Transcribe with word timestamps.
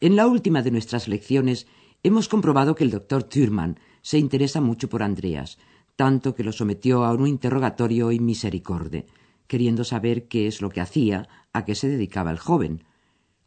En 0.00 0.14
la 0.14 0.28
última 0.28 0.62
de 0.62 0.70
nuestras 0.70 1.08
lecciones 1.08 1.66
hemos 2.04 2.28
comprobado 2.28 2.74
que 2.76 2.84
el 2.84 2.90
doctor 2.90 3.24
Thürmann 3.24 3.80
se 4.02 4.18
interesa 4.18 4.60
mucho 4.60 4.88
por 4.88 5.02
Andreas, 5.02 5.58
tanto 5.96 6.36
que 6.36 6.44
lo 6.44 6.52
sometió 6.52 7.04
a 7.04 7.12
un 7.12 7.26
interrogatorio 7.26 8.12
inmisericorde, 8.12 9.06
queriendo 9.48 9.82
saber 9.82 10.28
qué 10.28 10.46
es 10.46 10.62
lo 10.62 10.70
que 10.70 10.80
hacía, 10.80 11.28
a 11.52 11.64
qué 11.64 11.74
se 11.74 11.88
dedicaba 11.88 12.30
el 12.30 12.38
joven. 12.38 12.84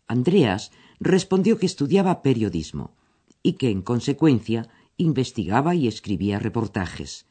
Andreas 0.08 0.72
respondió 1.00 1.58
que 1.58 1.66
estudiaba 1.66 2.22
periodismo 2.22 2.96
y 3.42 3.54
que, 3.54 3.70
en 3.70 3.82
consecuencia, 3.82 4.68
investigaba 4.98 5.74
y 5.74 5.88
escribía 5.88 6.38
reportajes. 6.38 7.28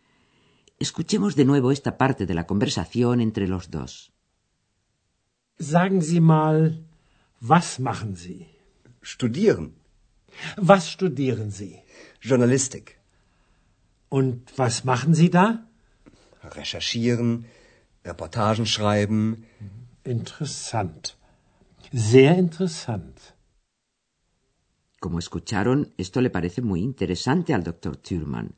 Escuchemos 0.79 1.37
de 1.37 1.45
nuevo 1.45 1.73
esta 1.73 1.99
parte 1.99 2.25
de 2.25 2.33
la 2.33 2.47
conversación 2.47 3.21
entre 3.21 3.47
los 3.47 3.71
dos. 3.71 4.13
Sagen 5.59 6.01
Sie 6.01 6.23
mal, 6.23 6.87
was 7.43 7.79
machen 7.79 8.17
Sie? 8.17 8.50
Studieren, 9.03 9.75
Was 10.57 10.91
studieren 10.91 11.51
Sie? 11.51 11.83
Journalistik, 12.21 12.99
Und 14.09 14.57
was 14.57 14.85
machen 14.85 15.15
Sie 15.15 15.31
da? 15.31 15.67
recherchieren, 16.43 17.45
Reportagen 18.05 18.65
schreiben. 18.67 19.45
Interessant. 20.05 21.17
Sehr 21.93 22.39
interessant. 22.39 23.35
Como 25.01 25.19
escucharon, 25.19 25.93
esto 25.99 26.21
le 26.21 26.31
parece 26.31 26.63
muy 26.63 26.81
interesante 26.81 27.53
al 27.55 27.63
doctor 27.65 27.97
Thurman. 27.97 28.55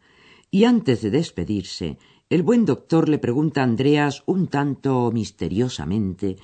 Y 0.50 0.64
antes 0.64 1.02
de 1.02 1.10
despedirse, 1.10 1.98
el 2.28 2.42
buen 2.42 2.64
doctor 2.64 3.08
le 3.08 3.18
pregunta 3.18 3.60
a 3.60 3.64
Andreas 3.64 4.22
un 4.26 4.48
tanto 4.48 5.10
misteriosamente 5.12 6.36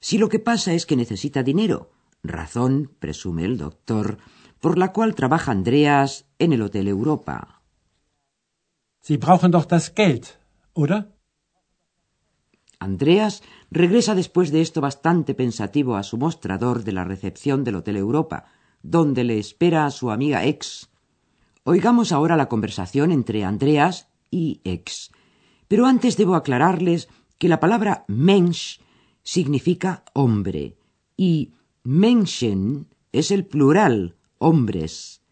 si 0.00 0.18
lo 0.18 0.28
que 0.28 0.38
pasa 0.38 0.72
es 0.72 0.86
que 0.86 0.94
necesita 0.96 1.42
dinero, 1.42 1.90
razón, 2.28 2.92
presume 2.98 3.44
el 3.44 3.58
doctor, 3.58 4.18
por 4.60 4.78
la 4.78 4.92
cual 4.92 5.14
trabaja 5.14 5.52
Andreas 5.52 6.26
en 6.38 6.52
el 6.52 6.62
Hotel 6.62 6.88
Europa. 6.88 7.62
Sie 9.00 9.18
brauchen 9.18 9.52
doch 9.52 9.66
das 9.68 9.92
Geld, 9.94 10.26
oder? 10.74 11.14
Andreas 12.78 13.42
regresa 13.70 14.14
después 14.14 14.50
de 14.50 14.60
esto 14.60 14.80
bastante 14.80 15.34
pensativo 15.34 15.96
a 15.96 16.02
su 16.02 16.18
mostrador 16.18 16.84
de 16.84 16.92
la 16.92 17.04
recepción 17.04 17.64
del 17.64 17.76
Hotel 17.76 17.96
Europa, 17.96 18.46
donde 18.82 19.24
le 19.24 19.38
espera 19.38 19.86
a 19.86 19.90
su 19.90 20.10
amiga 20.10 20.44
ex. 20.44 20.90
Oigamos 21.64 22.12
ahora 22.12 22.36
la 22.36 22.48
conversación 22.48 23.12
entre 23.12 23.44
Andreas 23.44 24.08
y 24.30 24.60
ex. 24.64 25.10
Pero 25.68 25.86
antes 25.86 26.16
debo 26.16 26.34
aclararles 26.34 27.08
que 27.38 27.48
la 27.48 27.60
palabra 27.60 28.04
Mensch 28.08 28.80
significa 29.22 30.04
hombre 30.14 30.76
y 31.16 31.52
Menschen 31.86 32.92
es 33.12 33.30
el 33.30 33.46
plural, 33.46 34.16
hombres. 34.38 35.22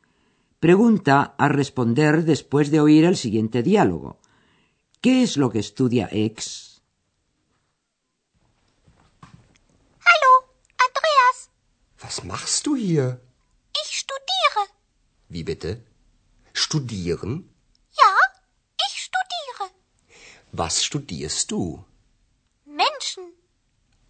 Pregunta 0.60 1.34
a 1.36 1.48
responder 1.48 2.22
después 2.24 2.70
de 2.70 2.78
oír 2.78 3.04
el 3.06 3.16
siguiente 3.16 3.64
diálogo. 3.64 4.20
¿Qué 5.00 5.24
es 5.24 5.36
lo 5.36 5.50
que 5.50 5.58
estudia 5.58 6.08
ex? 6.12 6.80
Hallo, 10.08 10.32
Andreas. 10.86 11.50
Was 12.00 12.24
machst 12.24 12.64
du 12.64 12.76
hier? 12.76 13.20
Ich 13.82 13.90
studiere. 14.02 14.62
Wie 15.28 15.42
bitte? 15.42 15.84
Studieren? 16.52 17.52
Ja, 18.00 18.14
ich 18.86 18.94
studiere. 19.06 19.72
Was 20.52 20.84
studierst 20.84 21.50
du? 21.50 21.84
Menschen. 22.64 23.24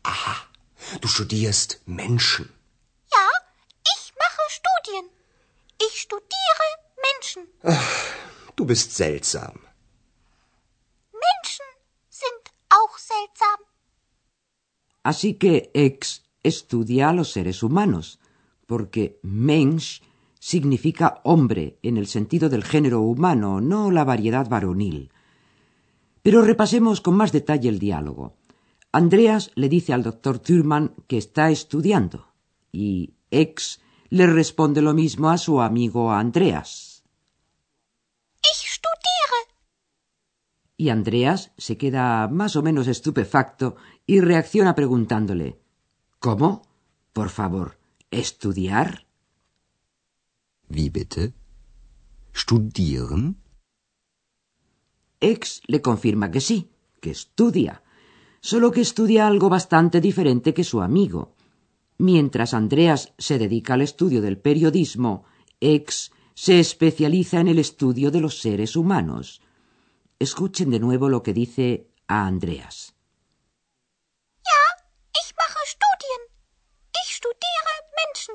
Aha, 0.03 0.47
du 1.05 1.09
studierst 1.09 1.71
Menschen. 1.85 2.47
Ja, 3.15 3.27
ich 3.95 4.05
mache 4.23 4.45
Studien. 4.59 5.05
Ich 5.87 5.95
studiere 6.07 6.67
Menschen. 7.07 7.43
Du 8.57 8.65
bist 8.65 8.89
seltsam. 8.97 9.55
Menschen 11.27 11.71
sind 12.09 12.45
auch 12.79 12.95
seltsam. 13.13 13.59
Así 15.03 15.31
que 15.43 15.71
ex 15.75 16.23
estudia 16.43 17.11
a 17.11 17.13
los 17.13 17.33
seres 17.33 17.63
humanos, 17.63 18.19
porque 18.67 19.19
Mensch 19.23 20.01
significa 20.41 21.21
hombre 21.25 21.79
en 21.83 21.99
el 21.99 22.07
sentido 22.07 22.49
del 22.49 22.65
género 22.65 23.01
humano, 23.01 23.61
no 23.61 23.91
la 23.91 24.05
variedad 24.05 24.49
varonil. 24.49 25.13
Pero 26.23 26.41
repasemos 26.41 27.03
con 27.03 27.15
más 27.15 27.31
detalle 27.33 27.69
el 27.69 27.79
diálogo. 27.79 28.39
Andreas 28.95 29.51
le 29.57 29.69
dice 29.69 29.93
al 29.93 30.05
doctor 30.05 30.39
Thurman 30.39 30.95
que 31.09 31.19
está 31.19 31.51
estudiando 31.51 32.33
y 32.71 33.15
ex 33.33 33.81
le 34.09 34.29
responde 34.29 34.83
lo 34.83 34.95
mismo 34.95 35.31
a 35.31 35.37
su 35.37 35.61
amigo 35.61 36.13
Andreas. 36.13 37.03
Ich 38.41 38.63
studiere. 38.77 39.41
Y 40.77 40.91
Andreas 40.91 41.51
se 41.59 41.77
queda 41.77 42.29
más 42.29 42.55
o 42.55 42.63
menos 42.63 42.87
estupefacto 42.87 43.75
y 44.07 44.21
reacciona 44.21 44.77
preguntándole 44.77 45.59
¿Cómo? 46.21 46.63
Por 47.13 47.31
favor, 47.31 47.77
¿estudiar? 48.13 49.09
Wie 50.69 50.91
bitte? 50.91 51.35
Studieren? 52.33 53.43
Ex 55.19 55.63
le 55.67 55.83
confirma 55.83 56.31
que 56.31 56.41
sí, 56.41 56.71
que 57.01 57.11
estudia, 57.11 57.83
solo 58.45 58.73
que 58.73 58.83
estudia 58.83 59.27
algo 59.27 59.49
bastante 59.49 60.03
diferente 60.03 60.53
que 60.53 60.65
su 60.65 60.83
amigo. 60.83 61.35
Mientras 61.97 62.53
Andreas 62.53 63.15
se 63.17 63.39
dedica 63.39 63.73
al 63.73 63.81
estudio 63.81 64.21
del 64.21 64.37
periodismo, 64.37 65.25
Ex 65.61 66.13
se 66.35 66.61
especializa 66.61 67.41
en 67.41 67.49
el 67.49 67.59
estudio 67.59 68.11
de 68.11 68.21
los 68.21 68.43
seres 68.43 68.77
humanos. 68.77 69.41
Escuchen 70.19 70.69
de 70.69 70.79
nuevo 70.79 71.09
lo 71.09 71.23
que 71.23 71.33
dice 71.33 71.89
a 72.07 72.27
Andreas. 72.27 72.95
Ja, 74.45 74.63
ich 75.21 75.33
mache 75.39 75.65
Studien. 75.75 76.21
Ich 77.03 77.15
studiere 77.17 77.75
Menschen. 77.97 78.35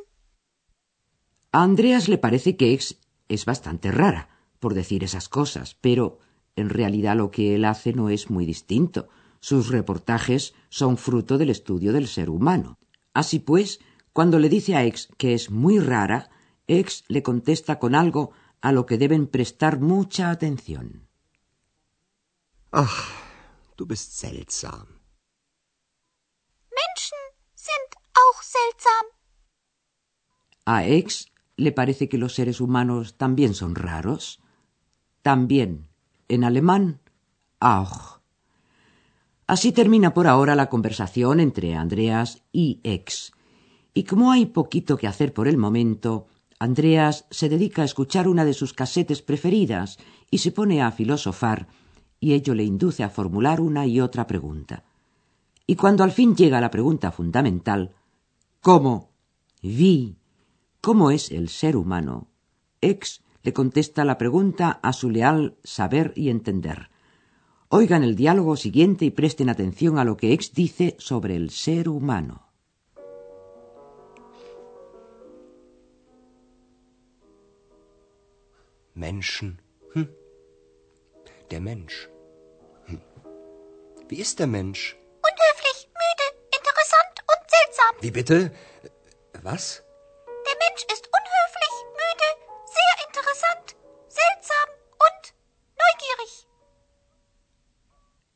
A 1.52 1.62
Andreas 1.62 2.10
le 2.10 2.18
parece 2.18 2.58
que 2.58 2.74
Ex 2.74 2.98
es 3.28 3.46
bastante 3.46 3.92
rara 3.92 4.28
por 4.60 4.74
decir 4.74 5.04
esas 5.04 5.30
cosas, 5.30 5.76
pero 5.80 6.18
en 6.56 6.70
realidad 6.70 7.16
lo 7.16 7.30
que 7.30 7.54
él 7.54 7.64
hace 7.64 7.94
no 7.94 8.10
es 8.10 8.32
muy 8.32 8.48
distinto. 8.48 9.08
Sus 9.40 9.70
reportajes 9.70 10.54
son 10.70 10.98
fruto 10.98 11.38
del 11.38 11.50
estudio 11.50 11.94
del 11.94 12.08
ser 12.08 12.30
humano. 12.30 12.78
Así 13.14 13.40
pues, 13.40 13.80
cuando 14.14 14.40
le 14.40 14.50
dice 14.50 14.76
a 14.76 14.84
Ex 14.84 15.10
que 15.18 15.34
es 15.34 15.50
muy 15.50 15.80
rara, 15.80 16.30
Ex 16.68 17.04
le 17.08 17.24
contesta 17.24 17.80
con 17.80 17.96
algo 17.96 18.32
a 18.62 18.72
lo 18.72 18.86
que 18.86 18.98
deben 18.98 19.28
prestar 19.28 19.80
mucha 19.80 20.30
atención. 20.30 21.08
Ach, 22.72 23.10
du 23.78 23.86
bist 23.88 24.12
seltsam. 24.12 25.00
Menschen 26.70 27.24
sind 27.56 27.90
auch 28.14 28.44
seltsam. 28.44 29.06
A 30.66 30.86
Ex 30.86 31.32
le 31.56 31.72
parece 31.72 32.08
que 32.10 32.20
los 32.20 32.36
seres 32.36 32.62
humanos 32.62 33.18
también 33.18 33.54
son 33.54 33.74
raros. 33.76 34.40
También, 35.24 35.90
en 36.28 36.44
alemán, 36.44 37.02
auch. 37.60 38.19
Así 39.50 39.72
termina 39.72 40.14
por 40.14 40.28
ahora 40.28 40.54
la 40.54 40.70
conversación 40.70 41.40
entre 41.40 41.74
Andreas 41.74 42.44
y 42.52 42.82
Ex. 42.84 43.32
Y 43.96 44.04
como 44.04 44.32
hay 44.32 44.46
poquito 44.46 44.96
que 44.96 45.08
hacer 45.08 45.34
por 45.34 45.48
el 45.48 45.58
momento, 45.58 46.28
Andreas 46.60 47.26
se 47.32 47.50
dedica 47.50 47.82
a 47.82 47.86
escuchar 47.86 48.28
una 48.28 48.46
de 48.46 48.54
sus 48.54 48.74
casetes 48.74 49.24
preferidas 49.24 49.98
y 50.30 50.38
se 50.38 50.52
pone 50.52 50.84
a 50.84 50.92
filosofar, 50.92 51.68
y 52.20 52.34
ello 52.34 52.54
le 52.54 52.64
induce 52.64 53.04
a 53.04 53.10
formular 53.10 53.60
una 53.60 53.88
y 53.88 54.00
otra 54.02 54.28
pregunta. 54.28 54.84
Y 55.66 55.76
cuando 55.76 56.04
al 56.04 56.12
fin 56.12 56.36
llega 56.36 56.62
la 56.62 56.70
pregunta 56.70 57.12
fundamental, 57.12 57.96
¿cómo? 58.62 59.10
Vi, 59.64 60.20
¿cómo 60.80 61.10
es 61.10 61.32
el 61.32 61.50
ser 61.50 61.76
humano? 61.76 62.28
Ex 62.82 63.24
le 63.42 63.52
contesta 63.52 64.06
la 64.06 64.20
pregunta 64.20 64.80
a 64.84 64.94
su 64.94 65.10
leal 65.10 65.58
saber 65.64 66.14
y 66.16 66.30
entender. 66.30 66.92
Oigan 67.72 68.02
el 68.02 68.16
diálogo 68.16 68.58
siguiente 68.58 69.06
y 69.06 69.12
presten 69.12 69.48
atención 69.48 70.00
a 70.00 70.04
lo 70.04 70.18
que 70.18 70.34
Ex 70.34 70.54
dice 70.56 70.96
sobre 70.98 71.36
el 71.36 71.52
ser 71.52 71.88
humano. 71.88 72.48
Menschen. 78.96 79.62
Hm. 79.94 80.10
Der 81.52 81.62
Mensch. 81.62 82.10
Hm. 82.88 83.02
Wie 84.08 84.20
ist 84.20 84.40
der 84.40 84.48
Mensch? 84.48 84.98
Unhöflich, 85.22 85.90
müde, 86.02 86.28
interessant 86.58 87.16
und 87.32 87.42
seltsam. 87.52 87.96
Wie 88.02 88.12
bitte? 88.12 88.52
Was? 89.44 89.84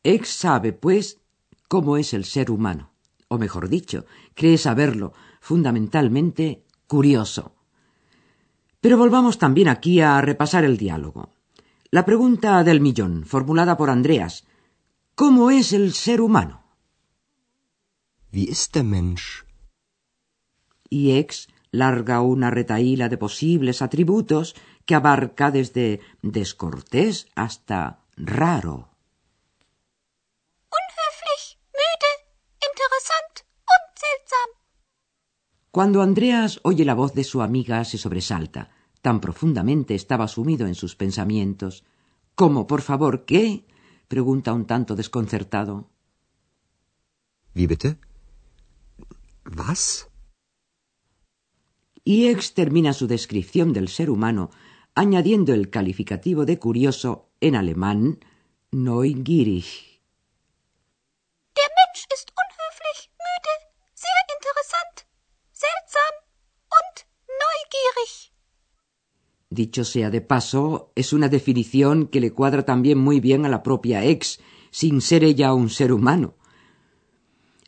Ex 0.04 0.30
sabe, 0.30 0.74
pues, 0.74 1.22
cómo 1.70 1.98
es 1.98 2.14
el 2.14 2.26
ser 2.26 2.52
humano, 2.52 2.92
o 3.30 3.38
mejor 3.38 3.70
dicho, 3.70 4.06
cree 4.36 4.58
saberlo, 4.58 5.14
fundamentalmente 5.40 6.66
curioso. 6.88 7.56
Pero 8.82 8.98
volvamos 8.98 9.38
también 9.38 9.70
aquí 9.70 10.02
a 10.02 10.20
repasar 10.22 10.66
el 10.66 10.78
diálogo. 10.78 11.34
La 11.90 12.06
pregunta 12.06 12.64
del 12.64 12.82
millón, 12.82 13.26
formulada 13.26 13.78
por 13.78 13.90
Andreas, 13.90 14.46
¿cómo 15.16 15.52
es 15.52 15.74
el 15.74 15.94
ser 15.94 16.22
humano? 16.22 16.64
Wie 18.32 18.50
ist 18.50 18.74
der 18.74 18.84
Mensch? 18.84 19.46
Y 20.90 21.12
ex 21.12 21.48
larga 21.72 22.22
una 22.22 22.50
retaíla 22.50 23.08
de 23.10 23.18
posibles 23.18 23.82
atributos 23.82 24.56
que 24.86 24.96
abarca 24.96 25.50
desde 25.52 26.02
descortés 26.22 27.28
hasta 27.36 28.06
raro. 28.18 28.93
Cuando 35.75 36.04
Andreas 36.04 36.60
oye 36.70 36.86
la 36.86 36.94
voz 36.94 37.12
de 37.16 37.24
su 37.24 37.42
amiga 37.42 37.84
se 37.84 37.98
sobresalta. 37.98 38.62
Tan 39.02 39.20
profundamente 39.20 39.96
estaba 39.96 40.28
sumido 40.28 40.68
en 40.68 40.75
sus 40.75 40.96
pensamientos. 40.96 41.84
¿Cómo, 42.36 42.68
por 42.68 42.81
favor, 42.81 43.25
qué? 43.25 43.66
pregunta 44.08 44.54
un 44.54 44.66
tanto 44.66 44.96
desconcertado. 44.96 45.90
Wie 47.56 47.66
bitte? 47.66 47.98
Was? 49.58 50.08
Y 52.04 52.28
ex 52.28 52.54
termina 52.54 52.94
su 52.94 53.08
descripción 53.08 53.74
del 53.74 53.88
ser 53.88 54.12
humano 54.12 54.52
añadiendo 54.94 55.54
el 55.54 55.72
calificativo 55.72 56.46
de 56.46 56.60
curioso 56.60 57.31
en 57.42 57.56
alemán 57.56 58.20
neugierig. 58.72 59.68
Der 61.58 61.70
Mensch 61.78 62.06
ist 62.16 62.28
unhöflich, 62.44 63.10
müde, 63.25 63.54
sehr 63.94 64.22
interessant, 64.36 64.96
seltsam 65.64 66.14
und 66.80 66.96
neugierig. 67.42 68.13
Dicho 69.54 69.84
sea 69.84 70.10
de 70.10 70.20
paso, 70.20 70.92
es 70.96 71.14
una 71.14 71.30
definición 71.30 72.08
que 72.08 72.20
le 72.20 72.32
cuadra 72.32 72.66
también 72.66 72.98
muy 72.98 73.20
bien 73.20 73.46
a 73.46 73.50
la 73.50 73.62
propia 73.62 74.04
ex, 74.04 74.40
sin 74.72 75.00
ser 75.00 75.24
ella 75.24 75.54
un 75.54 75.70
ser 75.70 75.94
humano. 75.94 76.34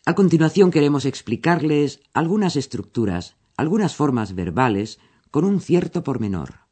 A 0.07 0.15
continuación 0.15 0.71
queremos 0.71 1.05
explicarles 1.05 1.99
algunas 2.11 2.55
estructuras, 2.55 3.35
algunas 3.55 3.95
formas 3.95 4.33
verbales 4.33 4.97
con 5.29 5.45
un 5.45 5.61
cierto 5.61 6.03
pormenor. 6.03 6.64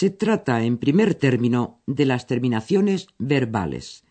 Se 0.00 0.08
trata, 0.08 0.64
en 0.64 0.78
primer 0.78 1.14
término, 1.14 1.82
de 1.86 2.06
las 2.06 2.26
terminaciones 2.26 3.08
verbales. 3.18 4.02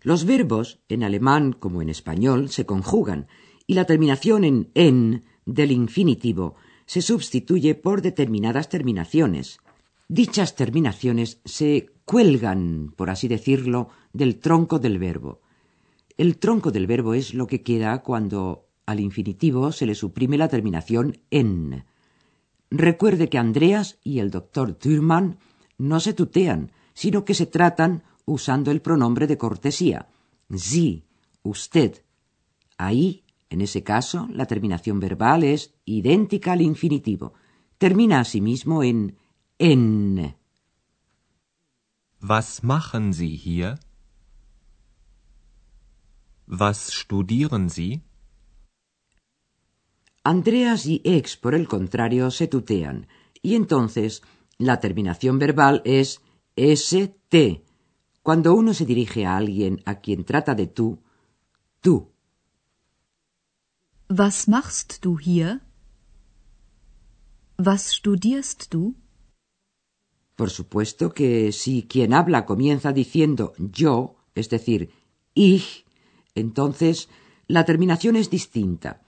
Los 0.00 0.24
verbos, 0.24 0.80
en 0.88 1.02
alemán 1.02 1.52
como 1.52 1.82
en 1.82 1.90
español, 1.90 2.48
se 2.48 2.64
conjugan, 2.64 3.26
y 3.66 3.74
la 3.74 3.84
terminación 3.84 4.42
en 4.42 4.70
en 4.72 5.24
del 5.44 5.70
infinitivo 5.70 6.54
se 6.86 7.02
sustituye 7.02 7.74
por 7.74 8.00
determinadas 8.00 8.70
terminaciones. 8.70 9.58
Dichas 10.08 10.56
terminaciones 10.56 11.42
se 11.44 11.90
cuelgan, 12.06 12.94
por 12.96 13.10
así 13.10 13.28
decirlo, 13.28 13.90
del 14.14 14.38
tronco 14.38 14.78
del 14.78 14.98
verbo. 14.98 15.42
El 16.16 16.38
tronco 16.38 16.70
del 16.70 16.86
verbo 16.86 17.12
es 17.12 17.34
lo 17.34 17.46
que 17.46 17.62
queda 17.62 18.02
cuando 18.02 18.66
al 18.86 18.98
infinitivo 18.98 19.72
se 19.72 19.84
le 19.84 19.94
suprime 19.94 20.38
la 20.38 20.48
terminación 20.48 21.18
en. 21.30 21.84
Recuerde 22.74 23.28
que 23.28 23.36
Andreas 23.36 23.98
y 24.02 24.20
el 24.20 24.30
doctor 24.30 24.72
Thürmann 24.72 25.38
no 25.76 26.00
se 26.00 26.14
tutean, 26.14 26.72
sino 26.94 27.22
que 27.26 27.34
se 27.34 27.44
tratan 27.44 28.02
usando 28.24 28.70
el 28.70 28.80
pronombre 28.80 29.26
de 29.26 29.36
cortesía. 29.36 30.08
Sie, 30.48 31.04
usted. 31.42 32.02
Ahí, 32.78 33.24
en 33.50 33.60
ese 33.60 33.82
caso, 33.82 34.26
la 34.30 34.46
terminación 34.46 35.00
verbal 35.00 35.44
es 35.44 35.74
idéntica 35.84 36.52
al 36.52 36.62
infinitivo. 36.62 37.34
Termina 37.76 38.20
asimismo 38.20 38.82
en 38.82 39.18
en. 39.58 40.34
Was 42.22 42.62
machen 42.62 43.12
Sie 43.12 43.36
hier? 43.36 43.80
Was 46.46 46.90
studieren 46.90 47.68
Sie? 47.68 48.00
Andreas 50.24 50.86
y 50.86 51.00
ex, 51.04 51.36
por 51.36 51.54
el 51.54 51.66
contrario, 51.66 52.30
se 52.30 52.46
tutean, 52.46 53.08
y 53.42 53.56
entonces 53.56 54.22
la 54.56 54.78
terminación 54.78 55.38
verbal 55.38 55.82
es 55.84 56.20
st. 56.54 57.64
Cuando 58.22 58.54
uno 58.54 58.72
se 58.72 58.86
dirige 58.86 59.26
a 59.26 59.36
alguien 59.36 59.82
a 59.84 60.00
quien 60.00 60.24
trata 60.24 60.54
de 60.54 60.68
tú, 60.68 61.02
tú. 61.80 62.12
Was 64.08 64.46
machst 64.46 65.02
du 65.02 65.18
hier? 65.18 65.60
Was 67.58 67.82
studierst 67.96 68.72
du? 68.72 68.94
Por 70.36 70.50
supuesto 70.50 71.12
que 71.12 71.52
si 71.52 71.82
quien 71.82 72.14
habla 72.14 72.46
comienza 72.46 72.92
diciendo 72.92 73.54
yo, 73.58 74.16
es 74.34 74.48
decir, 74.48 74.90
ich, 75.34 75.84
entonces 76.34 77.08
la 77.48 77.64
terminación 77.64 78.16
es 78.16 78.30
distinta. 78.30 79.01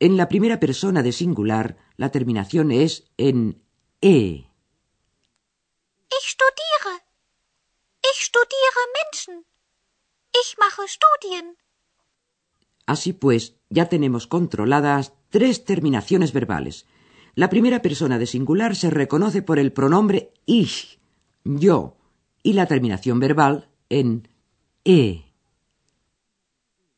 En 0.00 0.16
la 0.16 0.28
primera 0.28 0.60
persona 0.60 1.02
de 1.02 1.12
singular, 1.12 1.76
la 1.96 2.10
terminación 2.10 2.70
es 2.70 3.10
en 3.16 3.60
e. 4.00 4.46
Ich 6.16 6.26
studiere. 6.34 7.02
Ich 8.10 8.24
studiere 8.24 8.82
Menschen. 8.98 9.44
Ich 10.32 10.56
mache 10.58 10.86
Studien. 10.86 11.56
Así 12.86 13.12
pues, 13.12 13.56
ya 13.70 13.88
tenemos 13.88 14.28
controladas 14.28 15.14
tres 15.30 15.64
terminaciones 15.64 16.32
verbales. 16.32 16.86
La 17.34 17.50
primera 17.50 17.82
persona 17.82 18.18
de 18.18 18.26
singular 18.26 18.76
se 18.76 18.90
reconoce 18.90 19.42
por 19.42 19.58
el 19.58 19.72
pronombre 19.72 20.32
ich, 20.46 21.00
yo, 21.44 21.96
y 22.42 22.52
la 22.52 22.66
terminación 22.66 23.18
verbal 23.18 23.68
en 23.88 24.28
e. 24.84 25.24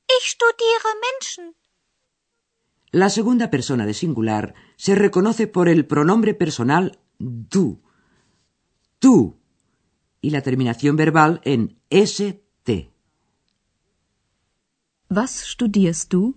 Ich 0.06 0.26
studiere 0.32 0.90
Menschen. 1.00 1.59
La 2.92 3.08
segunda 3.08 3.50
persona 3.50 3.86
de 3.86 3.94
singular 3.94 4.54
se 4.76 4.96
reconoce 4.96 5.46
por 5.46 5.68
el 5.68 5.86
pronombre 5.86 6.34
personal 6.34 6.98
du, 7.18 7.82
tú, 8.98 9.36
y 10.20 10.30
la 10.30 10.42
terminación 10.42 10.96
verbal 10.96 11.40
en 11.44 11.78
st. 11.88 12.90
Was 15.08 15.30
studierst 15.30 16.10
du? 16.12 16.36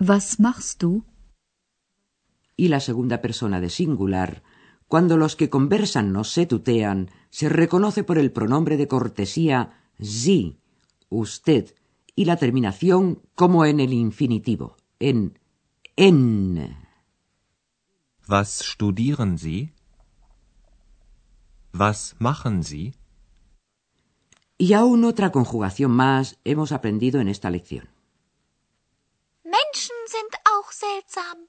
Was 0.00 0.40
machst 0.40 0.82
du? 0.82 1.04
Y 2.56 2.68
la 2.68 2.80
segunda 2.80 3.20
persona 3.20 3.60
de 3.60 3.70
singular, 3.70 4.42
cuando 4.88 5.16
los 5.16 5.36
que 5.36 5.50
conversan 5.50 6.12
no 6.12 6.24
se 6.24 6.46
tutean, 6.46 7.10
se 7.30 7.48
reconoce 7.48 8.02
por 8.02 8.18
el 8.18 8.32
pronombre 8.32 8.76
de 8.76 8.88
cortesía 8.88 9.84
Sie, 10.00 10.58
usted, 11.08 11.74
y 12.18 12.24
la 12.24 12.36
terminación 12.36 13.22
como 13.36 13.64
en 13.64 13.78
el 13.78 13.92
infinitivo, 13.92 14.76
en 14.98 15.38
en. 15.94 16.76
Was 18.26 18.58
studieren 18.58 19.38
Sie? 19.38 19.72
Was 21.72 22.16
machen 22.18 22.64
Sie? 22.64 22.96
Y 24.58 24.72
aún 24.72 25.04
otra 25.04 25.30
conjugación 25.30 25.92
más 25.92 26.40
hemos 26.42 26.72
aprendido 26.72 27.20
en 27.20 27.28
esta 27.28 27.50
lección. 27.50 27.88
Menschen 29.44 29.98
sind 30.08 30.32
auch 30.44 30.72
seltsam. 30.72 31.46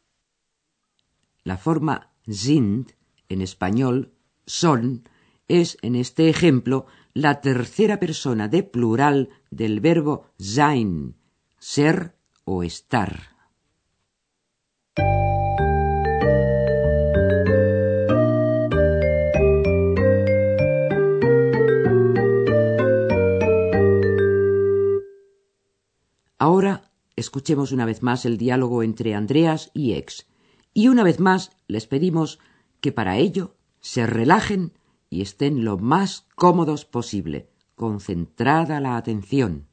La 1.43 1.57
forma 1.57 2.11
sind, 2.27 2.91
en 3.27 3.41
español, 3.41 4.13
son, 4.45 5.09
es 5.47 5.79
en 5.81 5.95
este 5.95 6.29
ejemplo 6.29 6.85
la 7.15 7.41
tercera 7.41 7.99
persona 7.99 8.47
de 8.47 8.61
plural 8.61 9.29
del 9.51 9.79
verbo 9.79 10.25
sein, 10.37 11.15
ser 11.57 12.15
o 12.45 12.63
estar. 12.63 13.39
Ahora 26.41 26.89
escuchemos 27.17 27.73
una 27.73 27.85
vez 27.85 28.01
más 28.01 28.25
el 28.25 28.37
diálogo 28.37 28.81
entre 28.81 29.13
Andreas 29.13 29.71
y 29.73 29.93
Ex, 29.93 30.25
y 30.73 30.87
una 30.87 31.03
vez 31.03 31.19
más 31.19 31.51
les 31.67 31.85
pedimos 31.85 32.39
que 32.79 32.93
para 32.93 33.17
ello 33.17 33.55
se 33.81 34.07
relajen 34.07 34.73
y 35.09 35.21
estén 35.21 35.65
lo 35.65 35.77
más 35.77 36.27
cómodos 36.35 36.85
posible 36.85 37.49
concentrada 37.79 38.81
la 38.81 38.97
atención. 38.97 39.68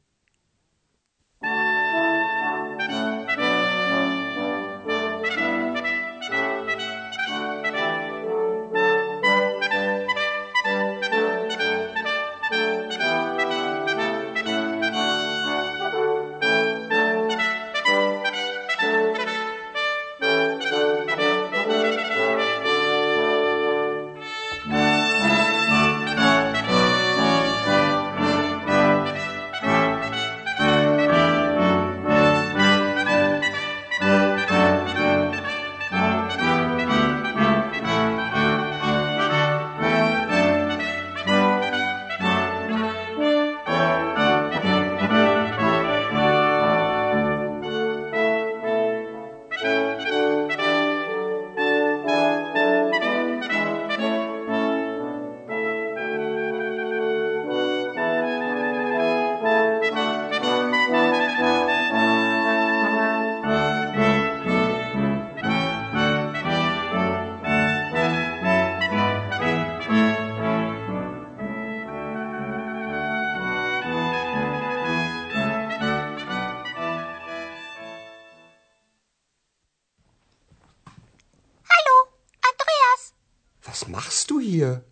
Was 83.77 83.87
machst 83.87 84.31
du 84.31 84.39
hier? 84.39 84.83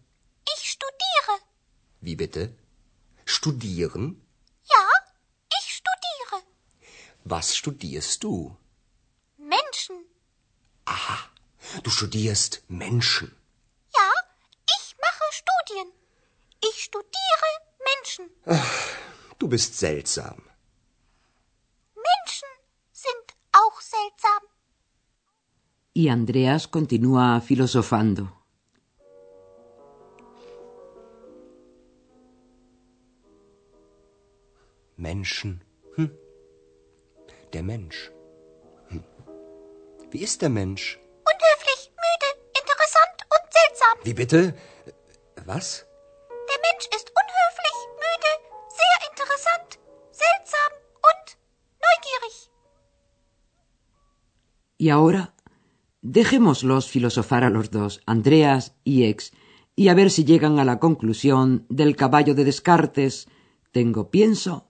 Ich 0.53 0.63
studiere. 0.73 1.33
Wie 2.01 2.15
bitte? 2.15 2.55
Studieren? 3.25 4.21
Ja, 4.73 4.85
ich 5.57 5.67
studiere. 5.79 6.43
Was 7.23 7.55
studierst 7.55 8.23
du? 8.23 8.55
Menschen. 9.37 9.95
Du 11.81 11.89
studierst 11.89 12.61
Menschen. 12.67 13.35
Ja, 13.97 14.09
ich 14.77 14.95
mache 15.05 15.25
Studien. 15.41 15.91
Ich 16.69 16.83
studiere 16.83 17.49
Menschen. 17.89 18.25
Du 19.39 19.47
bist 19.47 19.79
seltsam. 19.79 20.43
Menschen 21.95 22.51
sind 22.91 23.27
auch 23.51 23.81
seltsam. 23.81 24.41
Y 25.95 26.11
Andreas 26.11 26.69
continúa 26.69 27.41
filosofando. 27.41 28.44
Menschen. 35.25 35.63
Hm. 35.95 36.11
Der 37.53 37.63
Mensch. 37.63 38.11
Hm. 38.89 39.03
Wie 40.11 40.21
ist 40.27 40.43
der 40.43 40.49
Mensch? 40.49 40.99
Unhöflich, 41.31 41.81
müde, 42.03 42.29
interessant 42.61 43.17
und 43.35 43.45
seltsam. 43.57 43.95
Wie 44.03 44.13
bitte? 44.13 44.53
Was? 45.51 45.87
Der 46.49 46.59
Mensch 46.67 46.85
ist 46.97 47.07
unhöflich, 47.21 47.77
müde, 48.05 48.31
sehr 48.81 48.97
interessant, 49.09 49.69
seltsam 50.23 50.71
und 51.09 51.25
neugierig. 51.85 52.35
Y 54.77 54.91
ahora 54.91 55.33
dejémoslos 56.03 56.85
filosofar 56.87 57.43
a 57.43 57.49
los 57.49 57.71
dos, 57.71 57.99
Andreas 58.05 58.75
y 58.83 59.05
Ex, 59.05 59.31
y 59.75 59.87
a 59.89 59.95
ver 59.95 60.11
si 60.11 60.23
llegan 60.23 60.59
a 60.59 60.65
la 60.65 60.77
conclusión 60.79 61.65
del 61.69 61.95
caballo 61.95 62.35
de 62.35 62.43
Descartes 62.43 63.27
tengo 63.71 64.11
pienso, 64.11 64.69